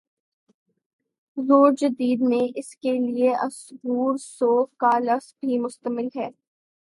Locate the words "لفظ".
4.99-5.33